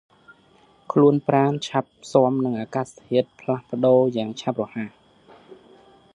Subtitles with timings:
[0.91, 4.89] ខ្លួនប្រាណឆាប់ស៊ាំនឹងអាកាសធាតុផ្លាស់ប្តូរយ៉ាងឆាប់រហ័ស។